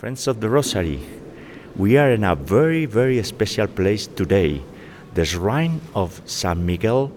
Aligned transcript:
Friends 0.00 0.26
of 0.28 0.40
the 0.40 0.48
Rosary, 0.48 0.98
we 1.76 1.98
are 1.98 2.10
in 2.12 2.24
a 2.24 2.34
very, 2.34 2.86
very 2.86 3.22
special 3.22 3.66
place 3.66 4.06
today, 4.06 4.62
the 5.12 5.26
shrine 5.26 5.78
of 5.94 6.22
San 6.24 6.64
Miguel 6.64 7.12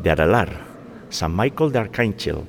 de 0.00 0.14
Aralar, 0.14 0.56
San 1.10 1.32
Michael 1.32 1.70
the 1.70 1.80
Archangel. 1.80 2.46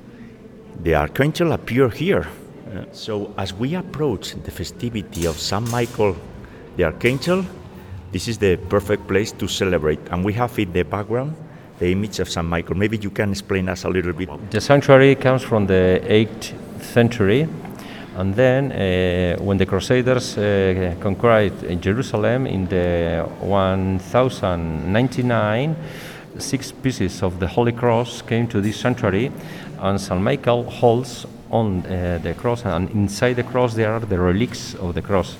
The 0.83 0.93
Archangel 0.93 1.53
appeared 1.53 1.95
here. 1.95 2.27
Uh, 2.71 2.85
so, 2.91 3.33
as 3.35 3.51
we 3.51 3.73
approach 3.73 4.35
the 4.35 4.51
festivity 4.51 5.25
of 5.25 5.39
San 5.39 5.67
Michael 5.71 6.15
the 6.77 6.83
Archangel, 6.83 7.43
this 8.11 8.27
is 8.27 8.37
the 8.37 8.57
perfect 8.69 9.07
place 9.07 9.31
to 9.31 9.47
celebrate. 9.47 10.01
And 10.11 10.23
we 10.23 10.33
have 10.33 10.59
in 10.59 10.71
the 10.71 10.83
background 10.83 11.35
the 11.79 11.91
image 11.91 12.19
of 12.19 12.29
San 12.29 12.45
Michael. 12.45 12.75
Maybe 12.77 12.97
you 12.97 13.09
can 13.09 13.31
explain 13.31 13.67
us 13.69 13.85
a 13.85 13.89
little 13.89 14.13
bit. 14.13 14.29
The 14.51 14.61
sanctuary 14.61 15.15
comes 15.15 15.41
from 15.41 15.65
the 15.65 15.99
8th 16.05 16.53
century, 16.79 17.49
and 18.15 18.35
then 18.35 18.71
uh, 18.71 19.37
when 19.43 19.57
the 19.57 19.65
Crusaders 19.65 20.37
uh, 20.37 20.95
conquered 20.99 21.81
Jerusalem 21.81 22.45
in 22.45 22.67
the 22.67 23.25
1099, 23.39 25.75
six 26.37 26.71
pieces 26.71 27.23
of 27.23 27.39
the 27.39 27.47
Holy 27.47 27.71
Cross 27.71 28.21
came 28.21 28.47
to 28.47 28.61
this 28.61 28.79
sanctuary, 28.79 29.31
and 29.79 29.99
St. 29.99 30.21
Michael 30.21 30.69
holds 30.69 31.25
on 31.49 31.85
uh, 31.85 32.19
the 32.21 32.33
cross, 32.33 32.65
and 32.65 32.89
inside 32.91 33.33
the 33.33 33.43
cross 33.43 33.73
there 33.73 33.91
are 33.91 33.99
the 33.99 34.19
relics 34.19 34.75
of 34.75 34.93
the 34.93 35.01
cross. 35.01 35.35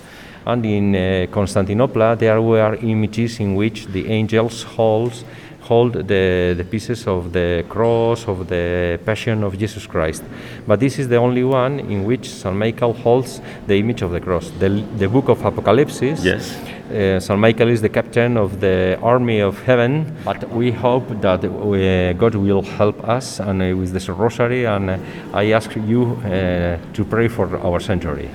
And 0.46 0.66
in 0.66 0.96
uh, 0.96 1.28
Constantinople, 1.32 2.16
there 2.18 2.42
were 2.42 2.76
images 2.76 3.40
in 3.40 3.56
which 3.56 3.86
the 3.88 4.10
angels 4.10 4.64
holds 4.64 5.24
hold 5.64 5.94
the, 5.94 6.54
the 6.58 6.64
pieces 6.64 7.08
of 7.08 7.32
the 7.32 7.64
cross 7.70 8.28
of 8.28 8.48
the 8.48 9.00
passion 9.06 9.44
of 9.44 9.58
Jesus 9.58 9.86
Christ. 9.88 10.24
But 10.68 10.80
this 10.80 11.00
is 11.00 11.08
the 11.08 11.18
only 11.18 11.44
one 11.44 11.80
in 11.80 12.04
which 12.04 12.30
St. 12.30 12.56
Michael 12.56 12.94
holds 12.94 13.42
the 13.68 13.76
image 13.80 14.02
of 14.02 14.12
the 14.12 14.20
cross. 14.20 14.52
The, 14.60 14.70
the 14.98 15.08
book 15.08 15.30
of 15.30 15.44
Apocalypse, 15.46 16.02
Yes. 16.02 16.56
uh, 16.92 17.20
St. 17.20 17.40
Michael 17.40 17.70
is 17.70 17.82
the 17.82 17.90
captain 17.90 18.38
of 18.38 18.60
the 18.60 18.98
army 19.02 19.40
of 19.40 19.62
heaven, 19.64 20.16
but 20.26 20.50
we 20.52 20.72
hope 20.72 21.08
that 21.22 21.44
uh, 21.46 22.14
God 22.14 22.36
will 22.36 22.62
help 22.62 22.98
us 23.08 23.40
and 23.40 23.62
uh, 23.62 23.76
with 23.78 23.92
this 23.94 24.10
rosary. 24.10 24.66
And 24.66 24.90
uh, 24.90 24.98
I 25.34 25.52
ask 25.54 25.74
you 25.76 26.14
uh, 26.26 26.78
to 26.94 27.06
pray 27.06 27.28
for 27.30 27.58
our 27.58 27.80
sanctuary. 27.80 28.30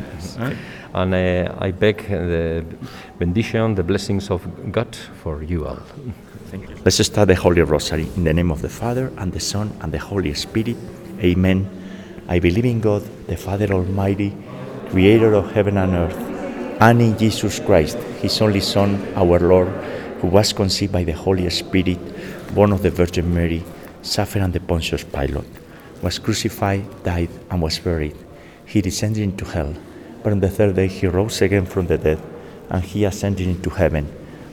And 0.95 1.13
uh, 1.15 1.55
I 1.61 1.71
beg 1.73 2.09
the 2.09 2.65
benediction, 3.19 3.75
the 3.75 3.83
blessings 3.83 4.31
of 4.31 4.41
God 4.73 4.97
for 5.23 5.43
you 5.43 5.67
all. 5.67 5.79
Thank 6.49 6.71
you. 6.71 6.77
Let's 6.83 7.05
start 7.05 7.29
the 7.29 7.35
Holy 7.35 7.61
Rosary 7.61 8.09
in 8.17 8.25
the 8.25 8.33
name 8.33 8.51
of 8.51 8.63
the 8.63 8.71
Father 8.71 9.13
and 9.19 9.31
the 9.31 9.41
Son 9.41 9.71
and 9.83 9.93
the 9.93 9.99
Holy 9.99 10.33
Spirit. 10.33 10.79
Amen. 11.21 11.69
I 12.27 12.39
believe 12.39 12.65
in 12.65 12.81
God, 12.81 13.03
the 13.27 13.37
Father 13.37 13.71
Almighty, 13.71 14.35
creator 14.89 15.35
of 15.35 15.53
heaven 15.53 15.77
and 15.77 15.93
earth, 15.93 16.17
and 16.81 17.03
in 17.03 17.19
Jesus 17.19 17.61
Christ, 17.61 17.99
his 18.23 18.41
only 18.41 18.61
Son, 18.61 18.97
our 19.15 19.39
Lord, 19.39 19.69
who 20.23 20.29
was 20.29 20.55
conceived 20.55 20.91
by 20.91 21.05
the 21.05 21.13
Holy 21.13 21.51
Spirit, 21.51 21.99
born 22.55 22.73
of 22.73 22.81
the 22.81 22.91
Virgin 22.91 23.35
Mary, 23.35 23.63
suffered 24.01 24.41
under 24.41 24.59
Pontius 24.59 25.05
Pilate, 25.05 25.45
was 26.01 26.19
crucified, 26.19 26.83
died, 27.03 27.29
and 27.51 27.61
was 27.61 27.79
buried. 27.79 28.17
He 28.65 28.81
descended 28.81 29.23
into 29.23 29.45
hell, 29.45 29.75
but 30.23 30.33
on 30.33 30.41
the 30.41 30.49
third 30.49 30.77
day 30.77 30.89
he 30.89 31.09
rose 31.09 31.43
again 31.43 31.67
from 31.67 31.89
the 31.89 31.99
dead, 31.99 32.23
and 32.71 32.83
he 32.83 33.05
ascended 33.05 33.47
into 33.47 33.69
heaven 33.69 34.09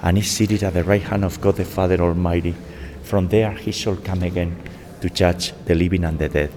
and 0.06 0.20
is 0.20 0.30
seated 0.30 0.62
at 0.62 0.76
the 0.76 0.84
right 0.84 1.02
hand 1.02 1.26
of 1.26 1.42
God 1.42 1.56
the 1.56 1.66
Father 1.66 2.00
Almighty. 2.00 2.56
From 3.02 3.28
there 3.28 3.52
he 3.52 3.72
shall 3.72 3.96
come 3.96 4.22
again 4.22 4.56
to 5.02 5.10
judge 5.10 5.52
the 5.66 5.74
living 5.74 6.04
and 6.04 6.20
the 6.20 6.30
dead. 6.30 6.52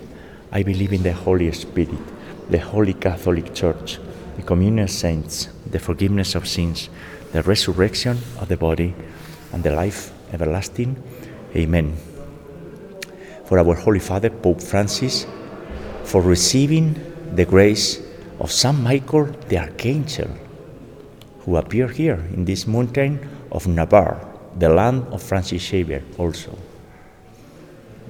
I 0.53 0.63
believe 0.63 0.93
in 0.93 1.03
the 1.03 1.15
Holy 1.15 1.51
Spirit, 1.53 1.99
the 2.51 2.59
Holy 2.59 2.93
Catholic 2.93 3.55
Church, 3.55 3.99
the 4.37 4.43
communion 4.43 4.85
of 4.85 4.91
saints, 4.91 5.49
the 5.65 5.79
forgiveness 5.79 6.35
of 6.35 6.47
sins, 6.47 6.91
the 7.33 7.43
resurrection 7.43 8.19
of 8.39 8.49
the 8.49 8.59
body, 8.59 8.95
and 9.55 9.63
the 9.63 9.71
life 9.71 10.13
everlasting. 10.31 11.03
Amen. 11.57 11.97
For 13.47 13.59
our 13.59 13.75
Holy 13.75 13.99
Father, 13.99 14.29
Pope 14.29 14.61
Francis, 14.61 15.27
for 16.05 16.21
receiving 16.21 17.01
the 17.35 17.47
grace 17.47 17.99
of 18.41 18.53
Saint 18.53 18.79
Michael 18.79 19.25
the 19.49 19.59
Archangel 19.59 20.29
who 21.49 21.57
appeared 21.57 21.97
here 21.97 22.23
in 22.35 22.45
this 22.45 22.67
mountain 22.67 23.19
of 23.53 23.67
Navarre, 23.67 24.21
the 24.59 24.69
land 24.69 25.07
of 25.13 25.23
Francis 25.23 25.63
Xavier 25.63 26.03
also. 26.19 26.57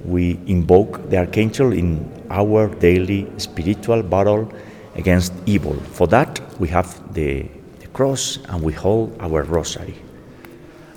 We 0.05 0.39
invoke 0.47 1.09
the 1.09 1.17
Archangel 1.17 1.73
in 1.73 2.07
our 2.29 2.67
daily 2.75 3.27
spiritual 3.37 4.03
battle 4.03 4.51
against 4.95 5.33
evil. 5.45 5.73
For 5.73 6.07
that, 6.07 6.39
we 6.59 6.67
have 6.69 7.13
the, 7.13 7.47
the 7.79 7.87
cross 7.87 8.39
and 8.47 8.61
we 8.61 8.73
hold 8.73 9.15
our 9.19 9.43
rosary. 9.43 9.95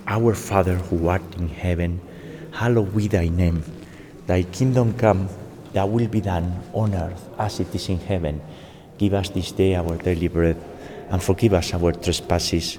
Our 0.06 0.34
Father 0.34 0.76
who 0.76 1.08
art 1.08 1.22
in 1.36 1.48
heaven, 1.48 2.00
hallowed 2.52 2.94
be 2.94 3.08
thy 3.08 3.28
name. 3.28 3.62
Thy 4.26 4.42
kingdom 4.44 4.94
come, 4.94 5.28
thy 5.72 5.84
will 5.84 6.08
be 6.08 6.20
done 6.20 6.62
on 6.72 6.94
earth 6.94 7.28
as 7.38 7.60
it 7.60 7.74
is 7.74 7.88
in 7.88 7.98
heaven. 7.98 8.40
Give 8.98 9.14
us 9.14 9.30
this 9.30 9.52
day 9.52 9.74
our 9.74 9.96
daily 9.96 10.28
bread 10.28 10.56
and 11.10 11.22
forgive 11.22 11.54
us 11.54 11.74
our 11.74 11.92
trespasses 11.92 12.78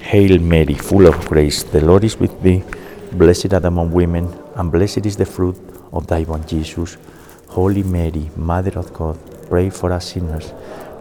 Hail 0.00 0.40
Mary, 0.40 0.74
full 0.74 1.06
of 1.06 1.28
grace, 1.28 1.62
the 1.62 1.80
Lord 1.80 2.04
is 2.04 2.18
with 2.18 2.42
thee. 2.42 2.64
Blessed 3.12 3.52
art 3.52 3.64
among 3.64 3.92
women, 3.92 4.32
and 4.56 4.72
blessed 4.72 5.06
is 5.06 5.16
the 5.16 5.26
fruit 5.26 5.56
of 5.92 6.06
thy 6.06 6.22
womb, 6.24 6.44
Jesus. 6.46 6.96
Holy 7.48 7.82
Mary, 7.82 8.30
Mother 8.34 8.78
of 8.78 8.92
God, 8.92 9.18
pray 9.48 9.70
for 9.70 9.92
us 9.92 10.12
sinners, 10.12 10.52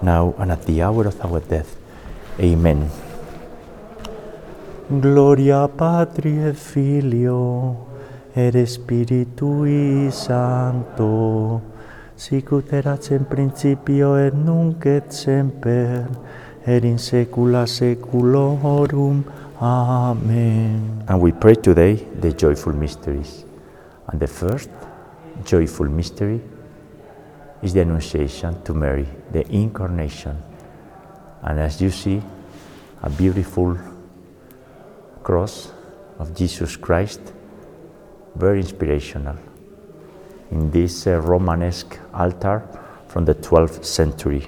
now 0.02 0.36
and 0.38 0.52
at 0.52 0.66
the 0.66 0.82
hour 0.82 1.08
of 1.08 1.20
our 1.26 1.40
death. 1.40 1.78
Amen. 2.40 2.90
Gloria 4.90 5.68
Patri 5.68 6.38
et 6.40 6.58
Filio 6.58 7.78
et 8.36 8.66
Spiritui 8.66 10.12
Sancto, 10.12 11.62
sic 12.16 12.52
ut 12.52 12.74
erat 12.74 13.12
in 13.12 13.26
principio 13.26 14.16
et 14.18 14.34
nunc 14.34 14.86
et 14.86 15.14
semper 15.14 16.06
et 16.66 16.84
in. 16.84 16.98
Amen. 19.62 21.04
And 21.08 21.22
we 21.22 21.32
pray 21.32 21.56
today 21.56 21.96
the 21.96 22.32
joyful 22.34 22.74
mysteries. 22.74 23.46
And 24.08 24.20
the 24.20 24.28
first 24.28 24.70
joyful 25.44 25.88
mystery 25.88 26.42
is 27.62 27.74
the 27.74 27.82
Annunciation 27.82 28.62
to 28.64 28.74
Mary, 28.74 29.08
the 29.32 29.46
Incarnation. 29.52 30.42
And 31.42 31.60
as 31.60 31.82
you 31.82 31.92
see, 31.92 32.22
a 33.04 33.10
beautiful 33.10 33.78
cross 35.24 35.72
of 36.18 36.36
Jesus 36.36 36.76
Christ, 36.76 37.22
very 38.36 38.60
inspirational, 38.60 39.38
in 40.52 40.72
this 40.72 41.06
uh, 41.08 41.20
Romanesque 41.22 42.00
altar 42.14 42.64
from 43.08 43.26
the 43.26 43.36
12th 43.36 43.86
century. 43.86 44.48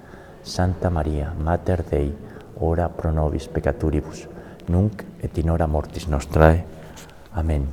Santa 0.43 0.89
Maria, 0.89 1.33
Mater 1.37 1.83
Dei, 1.83 2.13
ora 2.59 2.89
pro 2.89 3.11
nobis 3.11 3.47
peccaturibus, 3.47 4.27
nunc 4.67 5.03
et 5.21 5.37
in 5.37 5.49
hora 5.49 5.67
mortis 5.67 6.07
nostrae. 6.07 6.65
Amen. 7.35 7.67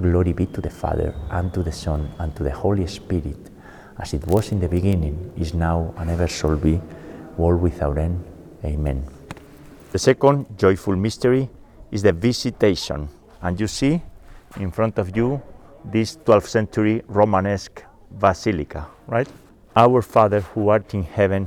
Glory 0.00 0.32
be 0.32 0.46
to 0.46 0.60
the 0.60 0.70
Father, 0.70 1.14
and 1.30 1.52
to 1.52 1.62
the 1.62 1.72
Son, 1.72 2.08
and 2.18 2.34
to 2.34 2.42
the 2.42 2.50
Holy 2.50 2.86
Spirit, 2.86 3.50
as 3.98 4.14
it 4.14 4.26
was 4.26 4.52
in 4.52 4.60
the 4.60 4.68
beginning, 4.68 5.32
is 5.36 5.54
now, 5.54 5.94
and 5.98 6.10
ever 6.10 6.28
shall 6.28 6.56
be, 6.56 6.80
world 7.36 7.60
without 7.60 7.98
end. 7.98 8.24
Amen. 8.64 9.04
The 9.92 9.98
second 9.98 10.46
joyful 10.56 10.96
mystery 10.96 11.48
is 11.90 12.02
the 12.02 12.12
visitation. 12.12 13.08
And 13.42 13.60
you 13.60 13.66
see 13.66 14.00
in 14.58 14.70
front 14.70 14.98
of 14.98 15.16
you 15.16 15.42
this 15.84 16.16
12th 16.16 16.46
century 16.46 17.02
Romanesque 17.08 17.84
basilica, 18.10 18.86
right? 19.06 19.28
Our 19.74 20.00
Father 20.00 20.40
who 20.40 20.68
art 20.68 20.94
in 20.94 21.02
heaven, 21.02 21.46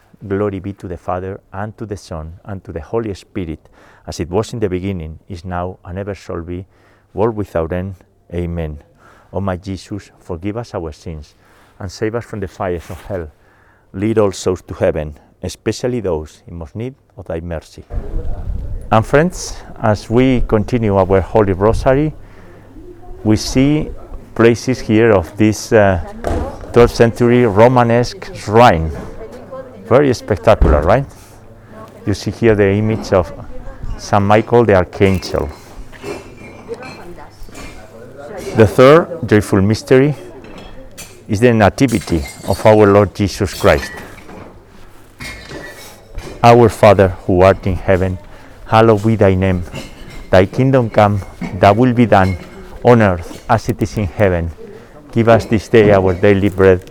Glory 0.27 0.59
be 0.59 0.73
to 0.73 0.87
the 0.87 0.97
Father, 0.97 1.41
and 1.51 1.75
to 1.77 1.85
the 1.85 1.97
Son, 1.97 2.39
and 2.43 2.63
to 2.63 2.71
the 2.71 2.81
Holy 2.81 3.13
Spirit, 3.13 3.69
as 4.05 4.19
it 4.19 4.29
was 4.29 4.53
in 4.53 4.59
the 4.59 4.69
beginning, 4.69 5.19
is 5.27 5.43
now, 5.43 5.79
and 5.83 5.97
ever 5.97 6.13
shall 6.13 6.41
be, 6.41 6.65
world 7.13 7.35
without 7.35 7.71
end. 7.71 7.95
Amen. 8.33 8.79
O 9.33 9.41
my 9.41 9.57
Jesus, 9.57 10.11
forgive 10.19 10.57
us 10.57 10.75
our 10.75 10.91
sins, 10.91 11.33
and 11.79 11.91
save 11.91 12.15
us 12.15 12.25
from 12.25 12.39
the 12.39 12.47
fires 12.47 12.89
of 12.89 13.01
hell. 13.05 13.31
Lead 13.93 14.19
all 14.19 14.31
souls 14.31 14.61
to 14.61 14.73
heaven, 14.75 15.17
especially 15.41 15.99
those 15.99 16.43
in 16.47 16.55
most 16.55 16.75
need 16.75 16.95
of 17.17 17.25
thy 17.25 17.39
mercy. 17.39 17.83
And 18.91 19.05
friends, 19.05 19.57
as 19.77 20.09
we 20.09 20.41
continue 20.41 20.95
our 20.97 21.21
Holy 21.21 21.53
Rosary, 21.53 22.13
we 23.23 23.37
see 23.37 23.89
places 24.35 24.79
here 24.79 25.11
of 25.11 25.35
this 25.37 25.71
uh, 25.71 25.99
12th 26.73 26.91
century 26.91 27.45
Romanesque 27.45 28.35
shrine. 28.35 28.91
Very 29.91 30.13
spectacular, 30.13 30.79
right? 30.83 31.05
You 32.05 32.13
see 32.13 32.31
here 32.31 32.55
the 32.55 32.69
image 32.71 33.11
of 33.11 33.27
St. 33.97 34.23
Michael 34.23 34.63
the 34.63 34.75
Archangel. 34.75 35.49
The 38.55 38.67
third 38.67 39.27
joyful 39.27 39.61
mystery 39.61 40.15
is 41.27 41.41
the 41.41 41.53
Nativity 41.53 42.23
of 42.47 42.65
our 42.65 42.87
Lord 42.87 43.13
Jesus 43.13 43.53
Christ. 43.59 43.91
Our 46.41 46.69
Father 46.69 47.09
who 47.27 47.41
art 47.41 47.67
in 47.67 47.75
heaven, 47.75 48.17
hallowed 48.67 49.03
be 49.03 49.17
thy 49.17 49.35
name. 49.35 49.61
Thy 50.29 50.45
kingdom 50.45 50.89
come, 50.89 51.19
thy 51.59 51.71
will 51.71 51.93
be 51.93 52.05
done 52.05 52.37
on 52.85 53.01
earth 53.01 53.45
as 53.49 53.67
it 53.67 53.81
is 53.81 53.97
in 53.97 54.05
heaven. 54.05 54.51
Give 55.11 55.27
us 55.27 55.43
this 55.47 55.67
day 55.67 55.91
our 55.91 56.13
daily 56.13 56.47
bread, 56.47 56.90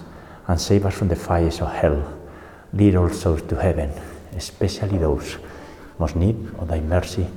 and 0.47 0.59
save 0.59 0.85
us 0.85 0.93
from 0.93 1.07
the 1.07 1.15
fires 1.15 1.61
of 1.61 1.71
hell. 1.71 2.19
Lead 2.73 2.95
all 2.95 3.09
souls 3.09 3.41
to 3.43 3.55
heaven, 3.55 3.91
especially 4.35 4.97
those 4.97 5.37
most 5.99 6.15
need 6.15 6.35
of 6.57 6.67
thy 6.67 6.79
mercy. 6.79 7.27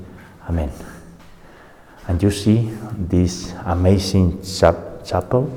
Amen. 0.48 0.70
And 2.06 2.22
you 2.22 2.30
see 2.30 2.70
this 2.96 3.52
amazing 3.64 4.42
chap- 4.42 5.04
chapel 5.04 5.50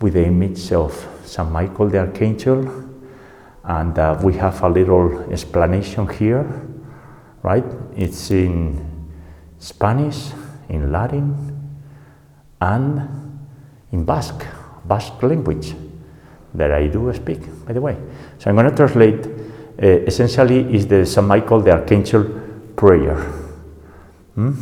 with 0.00 0.14
the 0.14 0.26
image 0.26 0.72
of 0.72 0.92
St. 1.24 1.50
Michael 1.50 1.88
the 1.88 1.98
Archangel, 1.98 2.84
and 3.64 3.98
uh, 3.98 4.18
we 4.22 4.34
have 4.34 4.62
a 4.62 4.68
little 4.68 5.32
explanation 5.32 6.08
here, 6.08 6.46
right? 7.42 7.64
It's 7.96 8.30
in 8.30 9.10
Spanish, 9.58 10.30
in 10.68 10.92
Latin, 10.92 11.34
and 12.60 13.40
in 13.92 14.04
Basque, 14.04 14.46
Basque 14.84 15.22
language, 15.22 15.74
that 16.56 16.72
I 16.72 16.86
do 16.88 17.12
speak, 17.12 17.40
by 17.66 17.72
the 17.72 17.80
way. 17.80 17.96
So 18.38 18.50
I'm 18.50 18.56
going 18.56 18.70
to 18.70 18.76
translate. 18.76 19.26
Uh, 19.78 20.06
essentially, 20.06 20.74
is 20.74 20.86
the 20.86 21.04
St. 21.04 21.26
Michael 21.26 21.60
the 21.60 21.72
Archangel 21.72 22.24
prayer. 22.76 23.16
Hmm? 24.34 24.52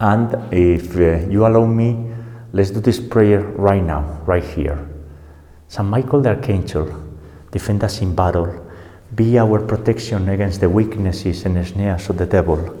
And 0.00 0.52
if 0.52 0.96
uh, 0.96 1.28
you 1.28 1.46
allow 1.46 1.66
me, 1.66 2.12
let's 2.52 2.70
do 2.70 2.80
this 2.80 3.00
prayer 3.00 3.40
right 3.40 3.82
now, 3.82 4.20
right 4.26 4.42
here. 4.42 4.88
St. 5.68 5.86
Michael 5.86 6.22
the 6.22 6.30
Archangel, 6.30 6.92
defend 7.50 7.84
us 7.84 8.00
in 8.00 8.14
battle. 8.14 8.66
Be 9.14 9.38
our 9.38 9.60
protection 9.60 10.28
against 10.28 10.60
the 10.60 10.68
weaknesses 10.68 11.44
and 11.44 11.64
snares 11.66 12.10
of 12.10 12.18
the 12.18 12.26
devil. 12.26 12.76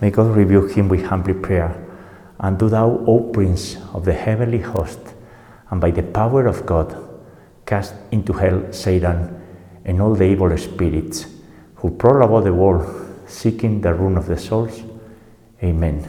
May 0.00 0.10
God 0.10 0.36
rebuke 0.36 0.72
him 0.72 0.88
with 0.88 1.04
humble 1.04 1.34
prayer. 1.34 1.80
And 2.40 2.58
do 2.58 2.68
thou, 2.68 3.04
O 3.06 3.30
Prince 3.32 3.76
of 3.94 4.04
the 4.04 4.12
heavenly 4.12 4.58
host, 4.58 5.00
and 5.70 5.80
by 5.80 5.90
the 5.90 6.02
power 6.02 6.46
of 6.46 6.66
God, 6.66 6.96
cast 7.66 7.94
into 8.10 8.32
hell 8.32 8.72
Satan 8.72 9.40
and 9.84 10.00
all 10.00 10.14
the 10.14 10.24
evil 10.24 10.56
spirits 10.56 11.26
who 11.76 11.90
prowl 11.90 12.22
about 12.22 12.44
the 12.44 12.52
world 12.52 12.86
seeking 13.26 13.80
the 13.80 13.92
ruin 13.92 14.16
of 14.16 14.26
the 14.26 14.36
souls. 14.36 14.82
Amen. 15.62 16.06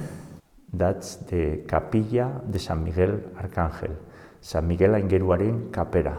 That's 0.71 1.15
the 1.15 1.63
Capilla 1.67 2.41
de 2.49 2.59
San 2.59 2.83
Miguel 2.83 3.19
Arcángel, 3.35 3.95
San 4.41 4.67
Miguel 4.67 4.95
Aingeruaren 4.95 5.71
Capera, 5.71 6.17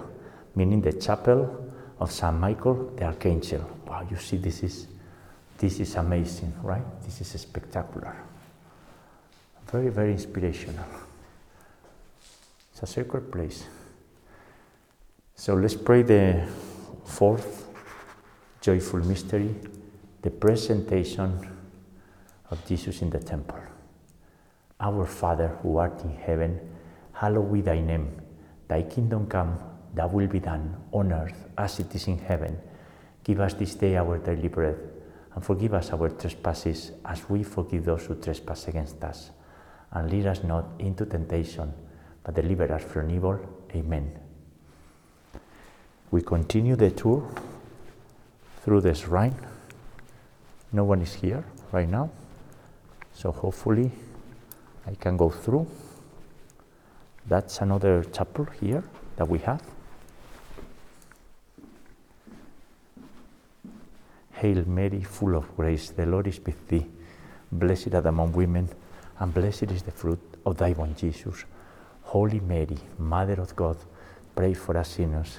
meaning 0.54 0.80
the 0.80 0.92
chapel 0.94 1.72
of 2.00 2.10
San 2.10 2.40
Michael 2.40 2.92
the 2.96 3.04
Archangel. 3.04 3.60
Wow, 3.86 4.06
you 4.10 4.16
see, 4.16 4.38
this 4.38 4.62
is, 4.62 4.86
this 5.58 5.80
is 5.80 5.94
amazing, 5.96 6.54
right? 6.62 6.84
This 7.04 7.20
is 7.20 7.40
spectacular. 7.40 8.16
Very, 9.70 9.90
very 9.90 10.12
inspirational. 10.12 10.86
It's 12.72 12.82
a 12.82 12.86
sacred 12.86 13.30
place. 13.32 13.64
So 15.38 15.52
let's 15.52 15.74
pray 15.74 16.00
the 16.00 16.48
fourth 17.04 17.68
joyful 18.62 19.00
mystery, 19.00 19.54
the 20.22 20.30
presentation 20.30 21.38
of 22.50 22.66
Jesus 22.66 23.02
in 23.02 23.10
the 23.10 23.18
temple. 23.18 23.60
Our 24.80 25.04
Father 25.04 25.48
who 25.60 25.76
art 25.76 26.02
in 26.04 26.16
heaven, 26.16 26.58
hallowed 27.12 27.52
be 27.52 27.60
thy 27.60 27.80
name. 27.80 28.18
Thy 28.66 28.82
kingdom 28.82 29.26
come, 29.26 29.58
thy 29.94 30.06
will 30.06 30.26
be 30.26 30.40
done 30.40 30.74
on 30.90 31.12
earth 31.12 31.44
as 31.58 31.78
it 31.80 31.94
is 31.94 32.08
in 32.08 32.18
heaven. 32.18 32.58
Give 33.22 33.38
us 33.40 33.52
this 33.52 33.74
day 33.74 33.98
our 33.98 34.16
daily 34.16 34.48
bread, 34.48 34.78
and 35.34 35.44
forgive 35.44 35.74
us 35.74 35.92
our 35.92 36.08
trespasses 36.08 36.92
as 37.04 37.28
we 37.28 37.42
forgive 37.42 37.84
those 37.84 38.06
who 38.06 38.14
trespass 38.14 38.68
against 38.68 39.04
us. 39.04 39.30
And 39.92 40.10
lead 40.10 40.26
us 40.26 40.42
not 40.42 40.64
into 40.78 41.04
temptation, 41.04 41.74
but 42.24 42.34
deliver 42.34 42.72
us 42.72 42.82
from 42.82 43.10
evil. 43.10 43.38
Amen. 43.74 44.25
We 46.10 46.22
continue 46.22 46.76
the 46.76 46.90
tour 46.90 47.28
through 48.62 48.80
the 48.82 48.94
shrine. 48.94 49.34
No 50.72 50.84
one 50.84 51.02
is 51.02 51.14
here 51.14 51.44
right 51.72 51.88
now, 51.88 52.10
so 53.12 53.32
hopefully 53.32 53.90
I 54.86 54.94
can 54.94 55.16
go 55.16 55.30
through. 55.30 55.66
That's 57.28 57.60
another 57.60 58.04
chapel 58.04 58.46
here 58.60 58.84
that 59.16 59.28
we 59.28 59.38
have. 59.40 59.62
Hail 64.34 64.64
Mary, 64.66 65.02
full 65.02 65.34
of 65.34 65.56
grace, 65.56 65.90
the 65.90 66.06
Lord 66.06 66.26
is 66.26 66.38
with 66.44 66.68
thee. 66.68 66.86
Blessed 67.50 67.94
art 67.94 68.06
among 68.06 68.32
women, 68.32 68.68
and 69.18 69.32
blessed 69.32 69.70
is 69.70 69.82
the 69.82 69.90
fruit 69.90 70.20
of 70.44 70.58
thy 70.58 70.72
womb, 70.72 70.94
Jesus. 70.94 71.44
Holy 72.02 72.40
Mary, 72.40 72.78
Mother 72.98 73.40
of 73.40 73.56
God, 73.56 73.76
pray 74.34 74.52
for 74.52 74.76
us 74.76 74.90
sinners, 74.90 75.38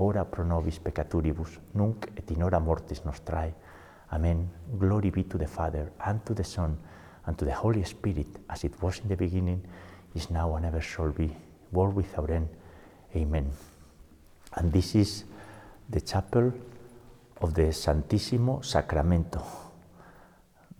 ora 0.00 0.24
pro 0.24 0.44
nobis 0.44 0.78
peccaturibus, 0.78 1.58
nunc 1.74 2.10
et 2.16 2.30
in 2.30 2.42
hora 2.42 2.58
mortis 2.58 3.04
nostrae. 3.04 3.52
Amen. 4.12 4.48
Glory 4.78 5.10
be 5.10 5.24
to 5.24 5.38
the 5.38 5.46
Father, 5.46 5.92
and 6.06 6.24
to 6.24 6.34
the 6.34 6.42
Son, 6.44 6.76
and 7.26 7.36
to 7.38 7.44
the 7.44 7.54
Holy 7.54 7.84
Spirit, 7.84 8.26
as 8.48 8.64
it 8.64 8.80
was 8.82 9.00
in 9.00 9.08
the 9.08 9.16
beginning, 9.16 9.62
is 10.14 10.30
now, 10.30 10.56
and 10.56 10.64
ever 10.64 10.80
shall 10.80 11.10
be, 11.10 11.30
world 11.70 11.94
without 11.94 12.30
end. 12.30 12.48
Amen. 13.14 13.50
And 14.54 14.72
this 14.72 14.94
is 14.94 15.24
the 15.88 16.00
chapel 16.00 16.52
of 17.40 17.54
the 17.54 17.72
Santissimo 17.72 18.64
Sacramento, 18.64 19.44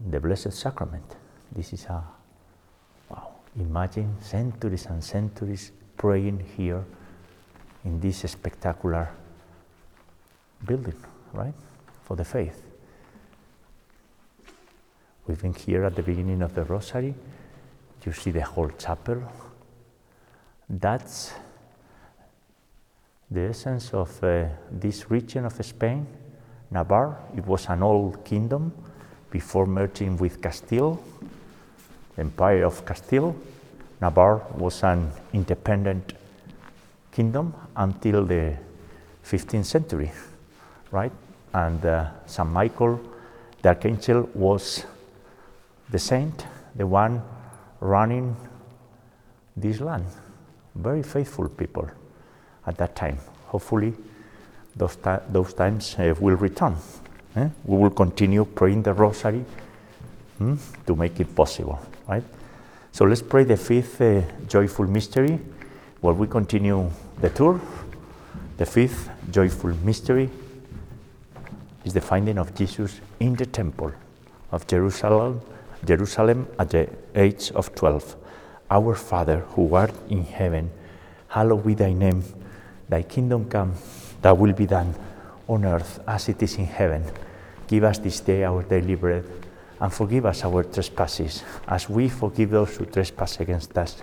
the 0.08 0.18
Blessed 0.18 0.52
Sacrament. 0.52 1.16
This 1.52 1.72
is 1.72 1.84
a 1.84 2.02
wow. 3.10 3.34
Imagine 3.56 4.16
centuries 4.20 4.86
and 4.86 5.04
centuries 5.04 5.72
praying 5.96 6.40
here 6.56 6.84
in 7.84 8.00
this 8.00 8.18
spectacular 8.18 9.08
building, 10.66 11.02
right? 11.32 11.54
For 12.04 12.16
the 12.16 12.24
faith. 12.24 12.62
We've 15.26 15.40
been 15.40 15.54
here 15.54 15.84
at 15.84 15.94
the 15.94 16.02
beginning 16.02 16.42
of 16.42 16.54
the 16.54 16.64
Rosary. 16.64 17.14
You 18.04 18.12
see 18.12 18.30
the 18.30 18.42
whole 18.42 18.70
chapel. 18.70 19.22
That's 20.68 21.32
the 23.30 23.42
essence 23.42 23.94
of 23.94 24.24
uh, 24.24 24.46
this 24.70 25.10
region 25.10 25.44
of 25.44 25.64
Spain, 25.64 26.06
Navarre. 26.70 27.18
It 27.36 27.46
was 27.46 27.66
an 27.68 27.82
old 27.82 28.24
kingdom 28.24 28.72
before 29.30 29.66
merging 29.66 30.16
with 30.16 30.42
Castile, 30.42 31.00
the 32.16 32.22
Empire 32.22 32.64
of 32.64 32.84
Castile. 32.84 33.36
Navarre 34.00 34.42
was 34.56 34.82
an 34.82 35.12
independent 35.32 36.14
kingdom 37.20 37.52
until 37.76 38.24
the 38.24 38.56
15th 39.24 39.66
century, 39.66 40.10
right? 40.90 41.12
And 41.52 41.84
uh, 41.84 42.08
Saint 42.26 42.48
Michael 42.48 42.98
the 43.62 43.68
Archangel 43.68 44.28
was 44.34 44.86
the 45.90 45.98
saint, 45.98 46.46
the 46.74 46.86
one 46.86 47.22
running 47.80 48.34
this 49.54 49.80
land. 49.80 50.06
Very 50.74 51.02
faithful 51.02 51.48
people 51.48 51.90
at 52.66 52.78
that 52.78 52.96
time. 52.96 53.18
Hopefully, 53.48 53.92
those, 54.74 54.96
those 55.28 55.52
times 55.52 55.96
uh, 55.98 56.14
will 56.20 56.36
return. 56.36 56.76
eh? 57.36 57.48
We 57.64 57.76
will 57.76 57.90
continue 57.90 58.46
praying 58.46 58.84
the 58.84 58.94
rosary 58.94 59.44
hmm, 60.38 60.54
to 60.86 60.96
make 60.96 61.20
it 61.20 61.34
possible, 61.34 61.78
right? 62.08 62.24
So 62.92 63.04
let's 63.04 63.22
pray 63.22 63.44
the 63.44 63.58
fifth 63.58 64.00
uh, 64.00 64.22
joyful 64.48 64.86
mystery 64.86 65.38
while 66.00 66.14
we 66.14 66.26
continue 66.26 66.90
the 67.20 67.30
tour. 67.30 67.60
The 68.56 68.66
fifth 68.66 69.10
joyful 69.30 69.74
mystery 69.84 70.30
is 71.84 71.94
the 71.94 72.00
finding 72.00 72.38
of 72.38 72.54
Jesus 72.54 73.00
in 73.20 73.34
the 73.34 73.46
temple 73.46 73.92
of 74.52 74.66
Jerusalem, 74.66 75.40
Jerusalem 75.84 76.46
at 76.58 76.70
the 76.70 76.88
age 77.14 77.52
of 77.52 77.74
12. 77.74 78.16
Our 78.70 78.94
Father 78.94 79.40
who 79.50 79.74
art 79.74 79.94
in 80.08 80.24
heaven, 80.24 80.70
hallowed 81.28 81.66
be 81.66 81.74
thy 81.74 81.92
name. 81.92 82.22
Thy 82.88 83.02
kingdom 83.02 83.48
come, 83.48 83.74
That 84.22 84.36
will 84.36 84.52
be 84.52 84.66
done 84.66 84.94
on 85.48 85.64
earth 85.64 86.00
as 86.06 86.28
it 86.28 86.42
is 86.42 86.56
in 86.56 86.66
heaven. 86.66 87.04
Give 87.66 87.84
us 87.84 87.98
this 87.98 88.20
day 88.20 88.44
our 88.44 88.62
daily 88.62 88.94
bread, 88.94 89.24
and 89.80 89.92
forgive 89.92 90.26
us 90.26 90.44
our 90.44 90.62
trespasses, 90.64 91.42
as 91.66 91.88
we 91.88 92.08
forgive 92.08 92.50
those 92.50 92.76
who 92.76 92.84
trespass 92.84 93.40
against 93.40 93.76
us. 93.78 94.02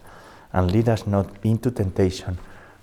And 0.51 0.71
lead 0.71 0.89
us 0.89 1.06
not 1.06 1.30
into 1.43 1.69
temptation, 1.69 2.38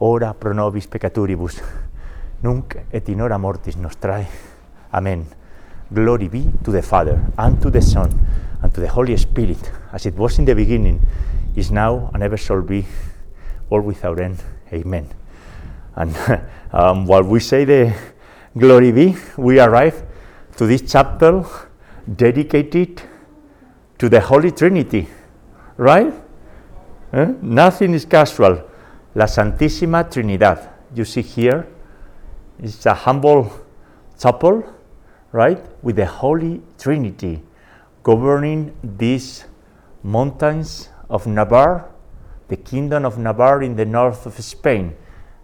ora 0.00 0.34
pro 0.34 0.52
nobis 0.52 0.86
peccaturibus, 0.86 1.62
nunc 2.42 2.76
et 2.90 3.08
in 3.08 3.20
hora 3.20 3.38
mortis 3.38 3.76
nostrae. 3.76 4.26
Amen. 4.92 5.26
Glory 5.92 6.28
be 6.28 6.44
to 6.64 6.72
the 6.72 6.82
Father, 6.82 7.20
and 7.36 7.60
to 7.60 7.70
the 7.70 7.82
Son, 7.82 8.10
and 8.62 8.74
to 8.74 8.80
the 8.80 8.88
Holy 8.88 9.16
Spirit, 9.16 9.70
as 9.92 10.06
it 10.06 10.14
was 10.14 10.38
in 10.38 10.44
the 10.44 10.54
beginning, 10.54 11.00
is 11.54 11.70
now, 11.70 12.10
and 12.14 12.22
ever 12.22 12.36
shall 12.36 12.62
be, 12.62 12.86
world 13.68 13.84
without 13.84 14.18
end. 14.18 14.42
Amen. 14.72 15.08
And 15.96 16.16
um, 16.72 17.06
while 17.06 17.24
we 17.24 17.40
say 17.40 17.64
the 17.64 17.94
glory 18.56 18.92
be, 18.92 19.16
we 19.36 19.60
arrive 19.60 20.02
to 20.56 20.66
this 20.66 20.82
chapter 20.82 21.44
dedicated 22.16 23.02
to 23.98 24.08
the 24.08 24.20
Holy 24.20 24.50
Trinity, 24.50 25.08
right? 25.76 26.12
Eh? 27.12 27.32
Nothing 27.42 27.94
is 27.94 28.04
casual. 28.04 28.69
La 29.14 29.26
Santísima 29.26 30.08
Trinidad. 30.08 30.70
You 30.94 31.04
see 31.04 31.22
here, 31.22 31.66
it's 32.62 32.86
a 32.86 32.94
humble 32.94 33.50
chapel, 34.18 34.62
right? 35.32 35.60
With 35.82 35.96
the 35.96 36.06
Holy 36.06 36.62
Trinity 36.78 37.42
governing 38.02 38.74
these 38.82 39.44
mountains 40.02 40.88
of 41.08 41.26
Navarre, 41.26 41.90
the 42.48 42.56
kingdom 42.56 43.04
of 43.04 43.18
Navarre 43.18 43.62
in 43.62 43.76
the 43.76 43.84
north 43.84 44.26
of 44.26 44.34
Spain. 44.42 44.94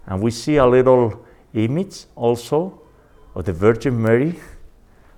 And 0.05 0.21
we 0.21 0.31
see 0.31 0.55
a 0.57 0.65
little 0.65 1.25
image 1.53 2.05
also 2.15 2.81
of 3.35 3.45
the 3.45 3.53
Virgin 3.53 4.01
Mary. 4.01 4.39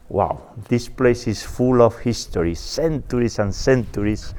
Wow, 0.09 0.55
this 0.67 0.89
place 0.89 1.27
is 1.27 1.43
full 1.43 1.81
of 1.81 1.99
history, 1.99 2.55
centuries 2.55 3.37
and 3.37 3.53
centuries. 3.53 4.33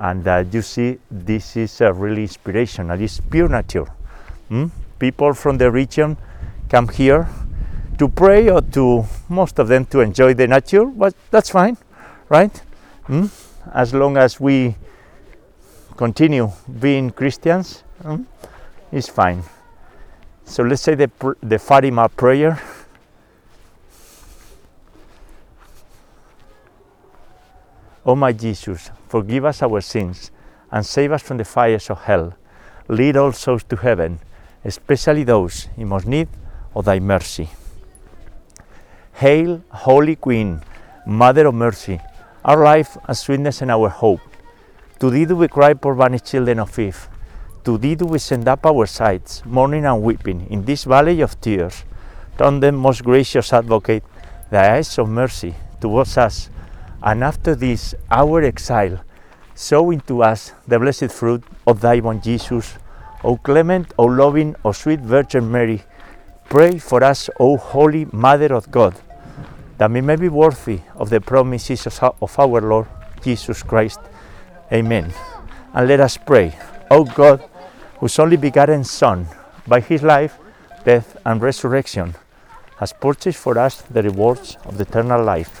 And 0.00 0.26
uh, 0.26 0.44
you 0.50 0.62
see, 0.62 0.98
this 1.10 1.56
is 1.56 1.80
uh, 1.80 1.92
really 1.92 2.22
inspirational. 2.22 3.00
It's 3.00 3.20
pure 3.20 3.48
nature. 3.48 3.86
Hmm? 4.48 4.66
People 4.98 5.34
from 5.34 5.58
the 5.58 5.70
region 5.70 6.16
come 6.68 6.88
here 6.88 7.28
to 7.98 8.08
pray 8.08 8.48
or 8.48 8.60
to, 8.60 9.04
most 9.28 9.58
of 9.58 9.68
them, 9.68 9.84
to 9.86 10.00
enjoy 10.00 10.34
the 10.34 10.46
nature, 10.46 10.84
but 10.86 11.14
that's 11.30 11.50
fine, 11.50 11.76
right? 12.28 12.56
Hmm? 13.04 13.26
As 13.74 13.92
long 13.92 14.16
as 14.16 14.40
we 14.40 14.76
continue 15.96 16.52
being 16.78 17.10
Christians, 17.10 17.82
hmm, 18.02 18.22
it's 18.92 19.08
fine. 19.08 19.42
So 20.44 20.62
let's 20.62 20.82
say 20.82 20.94
the, 20.94 21.10
the 21.42 21.58
Fatima 21.58 22.08
prayer. 22.08 22.60
O 28.06 28.14
my 28.14 28.32
Jesus, 28.32 28.90
forgive 29.08 29.44
us 29.44 29.62
our 29.62 29.80
sins 29.80 30.30
and 30.70 30.84
save 30.84 31.12
us 31.12 31.22
from 31.22 31.36
the 31.36 31.44
fires 31.44 31.90
of 31.90 32.02
hell. 32.02 32.34
Lead 32.88 33.16
all 33.16 33.32
souls 33.32 33.64
to 33.64 33.76
heaven, 33.76 34.18
especially 34.64 35.24
those 35.24 35.68
in 35.76 35.88
most 35.88 36.06
need 36.06 36.28
of 36.74 36.84
thy 36.84 36.98
mercy. 37.00 37.48
Hail, 39.14 39.62
Holy 39.70 40.16
Queen, 40.16 40.62
Mother 41.06 41.46
of 41.46 41.54
Mercy, 41.54 42.00
our 42.44 42.62
life 42.62 42.96
and 43.06 43.16
sweetness 43.16 43.62
and 43.62 43.70
our 43.70 43.88
hope. 43.88 44.20
To 45.00 45.10
thee 45.10 45.24
do 45.24 45.36
we 45.36 45.48
cry, 45.48 45.74
poor 45.74 45.94
banished 45.94 46.26
children 46.26 46.60
of 46.60 46.78
Eve. 46.78 47.08
To 47.64 47.76
thee 47.78 47.94
do 47.94 48.06
we 48.06 48.18
send 48.18 48.46
up 48.48 48.64
our 48.64 48.86
sighs, 48.86 49.42
mourning 49.44 49.84
and 49.84 50.02
weeping, 50.02 50.46
in 50.50 50.64
this 50.64 50.84
valley 50.84 51.20
of 51.20 51.40
tears. 51.40 51.84
Turn 52.38 52.60
them, 52.60 52.76
most 52.76 53.02
gracious 53.04 53.52
advocate, 53.52 54.04
thy 54.50 54.76
eyes 54.76 54.98
of 54.98 55.08
mercy 55.08 55.54
towards 55.80 56.16
us, 56.16 56.48
and 57.02 57.22
after 57.22 57.54
this 57.54 57.94
our 58.10 58.42
exile, 58.42 59.00
sow 59.54 59.90
into 59.90 60.22
us 60.22 60.52
the 60.66 60.78
blessed 60.78 61.10
fruit 61.12 61.42
of 61.66 61.80
thy 61.80 62.00
womb, 62.00 62.20
Jesus. 62.20 62.76
O 63.24 63.36
clement, 63.36 63.92
O 63.98 64.04
loving, 64.04 64.54
O 64.64 64.72
sweet 64.72 65.00
Virgin 65.00 65.50
Mary, 65.50 65.82
pray 66.48 66.78
for 66.78 67.02
us, 67.02 67.28
O 67.40 67.56
holy 67.56 68.06
Mother 68.12 68.54
of 68.54 68.70
God, 68.70 68.94
that 69.78 69.90
we 69.90 70.00
may 70.00 70.16
be 70.16 70.28
worthy 70.28 70.80
of 70.94 71.10
the 71.10 71.20
promises 71.20 71.86
of 71.86 72.38
our 72.38 72.60
Lord 72.60 72.86
Jesus 73.22 73.62
Christ. 73.62 74.00
Amen. 74.72 75.12
And 75.74 75.88
let 75.88 76.00
us 76.00 76.16
pray, 76.16 76.56
O 76.90 77.04
God, 77.04 77.42
whose 77.98 78.18
only 78.18 78.36
begotten 78.36 78.84
Son, 78.84 79.26
by 79.66 79.80
his 79.80 80.02
life, 80.02 80.38
death, 80.84 81.16
and 81.26 81.42
resurrection, 81.42 82.14
has 82.78 82.92
purchased 82.92 83.38
for 83.38 83.58
us 83.58 83.82
the 83.82 84.02
rewards 84.02 84.56
of 84.64 84.78
the 84.78 84.84
eternal 84.84 85.22
life. 85.22 85.60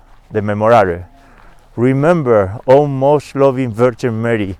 the 0.31 0.41
Memorare. 0.41 1.07
Remember, 1.75 2.59
O 2.67 2.87
most 2.87 3.35
loving 3.35 3.71
Virgin 3.71 4.21
Mary, 4.21 4.57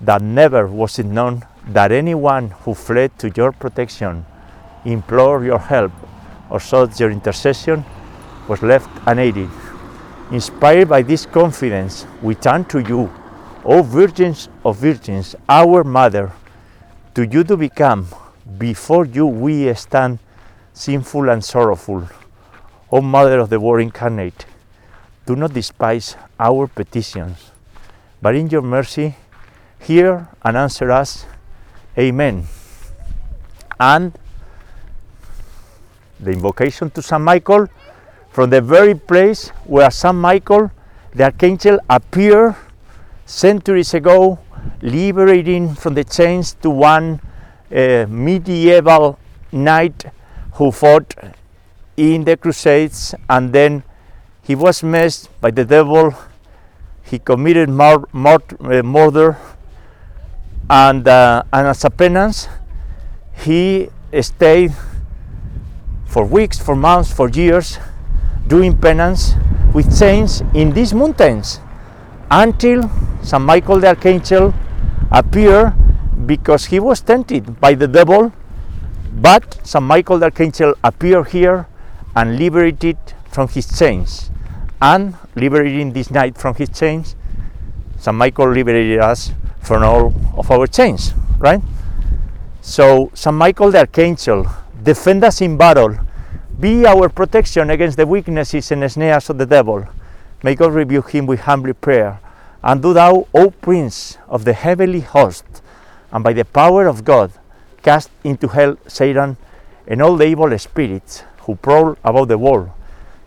that 0.00 0.22
never 0.22 0.66
was 0.66 0.98
it 0.98 1.06
known 1.06 1.44
that 1.68 1.92
anyone 1.92 2.50
who 2.62 2.74
fled 2.74 3.18
to 3.18 3.30
your 3.36 3.52
protection, 3.52 4.24
implored 4.84 5.44
your 5.44 5.58
help, 5.58 5.92
or 6.50 6.60
sought 6.60 6.98
your 6.98 7.10
intercession 7.10 7.84
was 8.48 8.62
left 8.62 8.88
unaided. 9.06 9.50
Inspired 10.30 10.88
by 10.88 11.02
this 11.02 11.26
confidence, 11.26 12.06
we 12.22 12.34
turn 12.34 12.64
to 12.66 12.80
you, 12.80 13.10
O 13.64 13.82
Virgins 13.82 14.48
of 14.64 14.76
Virgins, 14.76 15.34
our 15.48 15.84
Mother. 15.84 16.32
To 17.14 17.26
you 17.26 17.44
to 17.44 17.56
become, 17.56 18.06
before 18.58 19.04
you 19.04 19.26
we 19.26 19.72
stand 19.74 20.18
sinful 20.72 21.28
and 21.28 21.44
sorrowful. 21.44 22.08
O 22.92 23.00
Mother 23.00 23.40
of 23.40 23.50
the 23.50 23.58
Word 23.58 23.80
incarnate, 23.80 24.46
do 25.28 25.36
not 25.36 25.52
despise 25.52 26.16
our 26.40 26.66
petitions, 26.66 27.52
but 28.22 28.34
in 28.34 28.48
your 28.48 28.62
mercy 28.62 29.14
hear 29.78 30.26
and 30.42 30.56
answer 30.56 30.90
us. 30.90 31.26
Amen. 31.98 32.46
And 33.78 34.16
the 36.18 36.30
invocation 36.32 36.88
to 36.92 37.02
Saint 37.02 37.22
Michael 37.22 37.68
from 38.30 38.48
the 38.48 38.62
very 38.62 38.94
place 38.94 39.50
where 39.66 39.90
Saint 39.90 40.16
Michael, 40.16 40.70
the 41.14 41.24
archangel, 41.24 41.78
appeared 41.90 42.56
centuries 43.26 43.92
ago, 43.92 44.38
liberating 44.80 45.74
from 45.74 45.92
the 45.92 46.04
chains 46.04 46.54
to 46.62 46.70
one 46.70 47.20
uh, 47.70 48.06
medieval 48.08 49.18
knight 49.52 50.06
who 50.54 50.72
fought 50.72 51.14
in 51.98 52.24
the 52.24 52.36
Crusades 52.38 53.14
and 53.28 53.52
then 53.52 53.82
he 54.48 54.54
was 54.54 54.82
messed 54.82 55.28
by 55.42 55.50
the 55.50 55.62
devil. 55.62 56.14
He 57.04 57.18
committed 57.18 57.68
uh, 57.68 58.82
murder 58.82 59.36
and, 60.70 61.06
uh, 61.06 61.42
and 61.52 61.66
as 61.68 61.84
a 61.84 61.90
penance, 61.90 62.48
he 63.44 63.90
stayed 64.22 64.72
for 66.06 66.24
weeks, 66.24 66.58
for 66.58 66.74
months, 66.74 67.12
for 67.12 67.28
years, 67.28 67.78
doing 68.46 68.74
penance 68.74 69.34
with 69.74 69.98
chains 69.98 70.42
in 70.54 70.72
these 70.72 70.94
mountains 70.94 71.60
until 72.30 72.90
St. 73.22 73.42
Michael 73.42 73.80
the 73.80 73.88
Archangel 73.88 74.54
appeared 75.10 75.74
because 76.24 76.64
he 76.64 76.80
was 76.80 77.02
tempted 77.02 77.60
by 77.60 77.74
the 77.74 77.86
devil. 77.86 78.32
But 79.12 79.60
St. 79.62 79.84
Michael 79.84 80.18
the 80.18 80.26
Archangel 80.26 80.72
appeared 80.82 81.28
here 81.28 81.66
and 82.16 82.38
liberated 82.38 82.96
from 83.30 83.48
his 83.48 83.78
chains. 83.78 84.30
And 84.80 85.14
liberating 85.34 85.92
this 85.92 86.10
knight 86.10 86.38
from 86.38 86.54
his 86.54 86.68
chains, 86.70 87.16
St. 87.98 88.16
Michael 88.16 88.50
liberated 88.50 89.00
us 89.00 89.32
from 89.60 89.82
all 89.82 90.14
of 90.36 90.50
our 90.50 90.66
chains, 90.66 91.14
right? 91.38 91.60
So, 92.60 93.10
St. 93.14 93.34
Michael 93.34 93.70
the 93.70 93.78
Archangel, 93.80 94.46
defend 94.82 95.24
us 95.24 95.40
in 95.40 95.56
battle, 95.56 95.98
be 96.60 96.86
our 96.86 97.08
protection 97.08 97.70
against 97.70 97.96
the 97.96 98.06
weaknesses 98.06 98.70
and 98.70 98.90
snares 98.90 99.30
of 99.30 99.38
the 99.38 99.46
devil. 99.46 99.84
May 100.42 100.54
God 100.54 100.72
rebuke 100.72 101.10
him 101.10 101.26
with 101.26 101.40
humble 101.40 101.74
prayer. 101.74 102.20
And 102.62 102.82
do 102.82 102.92
thou, 102.92 103.26
O 103.34 103.50
Prince 103.50 104.18
of 104.28 104.44
the 104.44 104.52
heavenly 104.52 105.00
host, 105.00 105.44
and 106.12 106.22
by 106.24 106.32
the 106.32 106.44
power 106.44 106.86
of 106.86 107.04
God, 107.04 107.32
cast 107.82 108.10
into 108.24 108.48
hell 108.48 108.76
Satan 108.86 109.36
and 109.86 110.02
all 110.02 110.16
the 110.16 110.26
evil 110.26 110.56
spirits 110.58 111.22
who 111.42 111.54
prowl 111.54 111.96
about 112.04 112.28
the 112.28 112.38
world, 112.38 112.70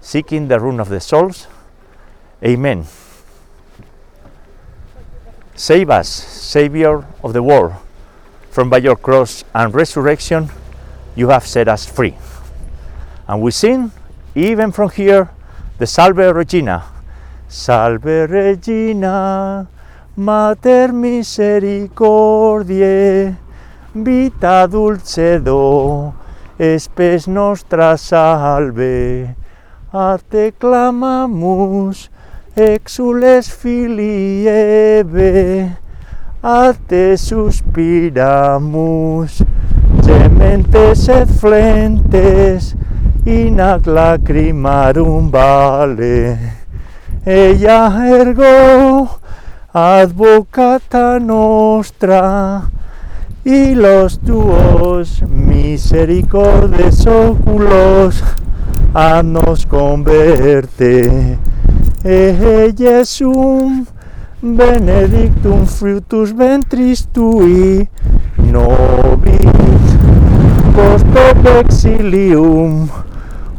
seeking 0.02 0.48
the 0.48 0.60
ruin 0.60 0.80
of 0.80 0.90
the 0.90 1.00
souls. 1.00 1.48
Amen. 2.44 2.86
Save 5.56 5.92
us, 5.92 6.10
Savior 6.10 7.06
of 7.24 7.34
the 7.34 7.44
world, 7.44 7.74
from 8.50 8.70
by 8.70 8.78
your 8.78 8.96
cross 8.96 9.44
and 9.54 9.74
resurrection, 9.74 10.50
you 11.16 11.30
have 11.30 11.46
set 11.46 11.68
us 11.68 11.86
free. 11.86 12.16
And 13.28 13.42
we 13.42 13.52
sing, 13.52 13.92
even 14.34 14.72
from 14.72 14.90
here, 14.90 15.30
the 15.78 15.86
Salve 15.86 16.36
Regina. 16.36 16.84
Salve 17.48 18.30
Regina, 18.30 19.68
Mater 20.16 20.92
misericordiae, 20.92 23.38
vita 23.94 24.68
dulcedo, 24.70 26.14
espes 26.58 27.28
nostra 27.28 27.98
salve. 27.98 29.36
A 29.94 30.18
te 30.18 30.54
clamamus, 30.58 32.10
exules 32.56 33.52
filii 33.52 34.48
ebe, 34.48 35.76
a 36.42 36.74
te 36.88 37.18
suspiramus, 37.18 39.44
gementes 40.00 41.10
et 41.10 41.28
flentes, 41.28 42.74
in 43.26 43.60
ac 43.60 43.86
lacrimarum 43.86 45.30
vale. 45.30 46.40
Ella 47.26 48.08
ergo 48.08 49.20
advocata 49.74 51.20
nostra, 51.20 52.72
y 53.44 53.76
los 53.76 54.20
tuos 54.20 55.22
misericordes 55.28 57.06
oculos 57.08 58.24
a 58.94 59.24
nos 59.24 59.66
converte. 59.66 61.38
E 62.04 62.74
Jesum, 62.78 63.86
benedictum 64.42 65.66
fructus 65.66 66.32
ventris 66.32 67.08
tui, 67.14 67.88
nobis 68.38 69.38
post 70.76 71.06
exilium 71.60 72.90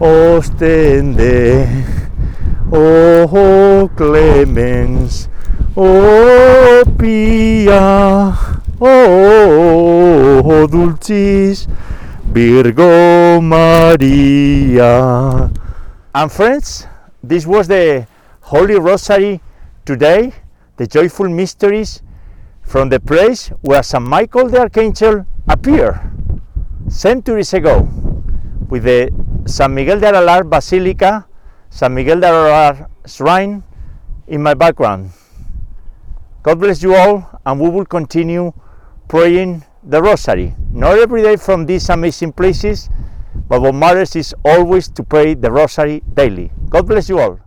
ostende. 0.01 1.67
O 2.75 3.29
oh, 3.31 3.89
clemens, 3.95 5.29
o 5.77 5.85
oh, 5.85 6.91
pia, 6.97 8.33
o 8.81 8.87
oh, 8.87 10.41
oh, 10.41 10.63
oh, 10.63 10.67
dulcis, 10.67 11.69
Virgo 12.33 13.43
Maria. 13.43 14.91
And 16.15 16.33
friends, 16.33 16.87
this 17.23 17.47
was 17.47 17.69
the 17.69 18.07
Holy 18.41 18.79
Rosary 18.79 19.43
today, 19.85 20.33
the 20.79 20.87
joyful 20.87 21.29
mysteries 21.29 22.01
from 22.63 22.89
the 22.89 22.99
place 22.99 23.49
where 23.61 23.83
St. 23.83 24.03
Michael 24.03 24.49
the 24.49 24.61
Archangel 24.61 25.27
appeared 25.47 26.01
centuries 26.89 27.53
ago 27.53 27.87
with 28.71 28.85
the 28.85 29.13
San 29.45 29.75
Miguel 29.75 30.01
de 30.01 30.07
Aralar 30.07 30.49
Basilica, 30.49 31.27
San 31.69 31.93
Miguel 31.93 32.21
de 32.21 32.29
Aralar 32.29 32.89
Shrine 33.05 33.63
in 34.27 34.43
my 34.43 34.55
background. 34.55 35.11
God 36.43 36.61
bless 36.61 36.83
you 36.83 36.95
all, 36.95 37.29
and 37.45 37.61
we 37.61 37.69
will 37.69 37.85
continue 37.85 38.55
praying 39.07 39.65
the 39.83 40.03
Rosary. 40.03 40.55
Not 40.73 40.99
every 40.99 41.23
day 41.23 41.37
from 41.37 41.67
these 41.67 41.89
amazing 41.89 42.33
places, 42.33 42.89
but 43.49 43.61
what 43.61 43.75
matters 43.75 44.15
is 44.17 44.35
always 44.45 44.89
to 44.89 45.03
pray 45.03 45.35
the 45.35 45.51
Rosary 45.51 46.03
daily. 46.15 46.51
God 46.69 46.87
bless 46.87 47.09
you 47.09 47.19
all. 47.19 47.42